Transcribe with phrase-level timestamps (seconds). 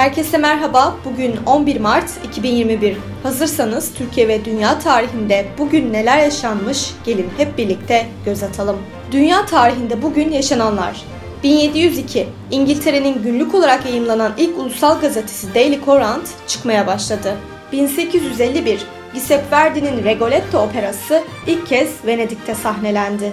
[0.00, 0.96] Herkese merhaba.
[1.04, 2.96] Bugün 11 Mart 2021.
[3.22, 8.78] Hazırsanız Türkiye ve dünya tarihinde bugün neler yaşanmış gelin hep birlikte göz atalım.
[9.12, 11.02] Dünya tarihinde bugün yaşananlar.
[11.42, 17.36] 1702 İngiltere'nin günlük olarak yayımlanan ilk ulusal gazetesi Daily Courant çıkmaya başladı.
[17.72, 18.80] 1851
[19.12, 23.32] Giuseppe Verdi'nin Rigoletto operası ilk kez Venedik'te sahnelendi.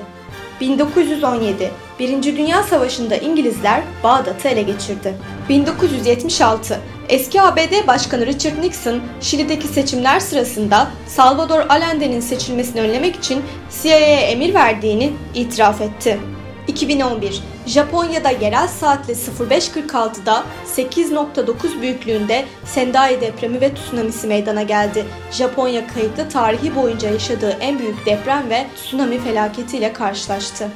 [0.61, 5.17] 1917 Birinci Dünya Savaşı'nda İngilizler Bağdat'ı ele geçirdi.
[5.49, 6.79] 1976
[7.09, 13.43] Eski ABD Başkanı Richard Nixon, Şili'deki seçimler sırasında Salvador Allende'nin seçilmesini önlemek için
[13.81, 16.19] CIA'ya emir verdiğini itiraf etti.
[16.67, 20.43] 2011 Japonya'da yerel saatle 05.46'da
[20.75, 25.05] 8.9 büyüklüğünde Sendai depremi ve tsunamisi meydana geldi.
[25.31, 30.67] Japonya kayıtlı tarihi boyunca yaşadığı en büyük deprem ve tsunami felaketiyle karşılaştı.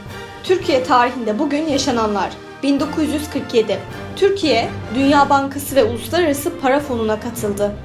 [0.43, 2.29] Türkiye tarihinde bugün yaşananlar
[2.63, 3.79] 1947
[4.15, 7.75] Türkiye, Dünya Bankası ve Uluslararası Para Fonu'na katıldı.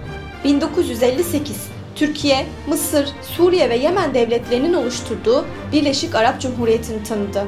[0.45, 1.57] 1958
[1.95, 7.45] Türkiye, Mısır, Suriye ve Yemen devletlerinin oluşturduğu Birleşik Arap Cumhuriyeti'ni tanıdı.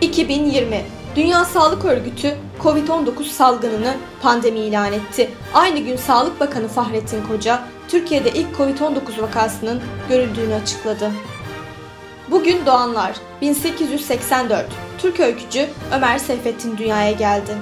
[0.00, 0.82] 2020
[1.16, 5.30] Dünya Sağlık Örgütü COVID-19 salgınını pandemi ilan etti.
[5.54, 11.10] Aynı gün Sağlık Bakanı Fahrettin Koca, Türkiye'de ilk COVID-19 vakasının görüldüğünü açıkladı.
[12.30, 14.66] Bugün doğanlar 1884
[14.98, 17.56] Türk öykücü Ömer Seyfettin dünyaya geldi.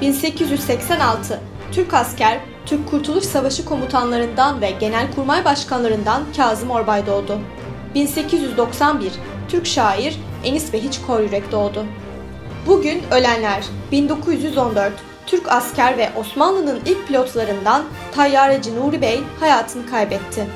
[0.00, 1.40] 1886
[1.72, 7.38] Türk asker Türk Kurtuluş Savaşı komutanlarından ve genelkurmay başkanlarından Kazım Orbay doğdu.
[7.94, 9.12] 1891
[9.48, 11.86] Türk şair Enis Behiç Koryürek doğdu.
[12.66, 14.92] Bugün ölenler 1914
[15.26, 20.46] Türk asker ve Osmanlı'nın ilk pilotlarından Tayyareci Nuri Bey hayatını kaybetti.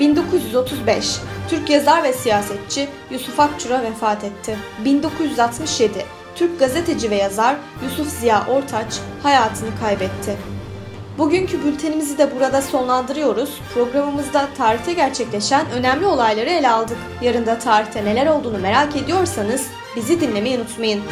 [0.00, 4.56] 1935 Türk yazar ve siyasetçi Yusuf Akçura vefat etti.
[4.84, 10.36] 1967 Türk gazeteci ve yazar Yusuf Ziya Ortaç hayatını kaybetti.
[11.18, 13.50] Bugünkü bültenimizi de burada sonlandırıyoruz.
[13.74, 16.98] Programımızda tarihte gerçekleşen önemli olayları ele aldık.
[17.22, 21.02] Yarın da tarihte neler olduğunu merak ediyorsanız bizi dinlemeyi unutmayın.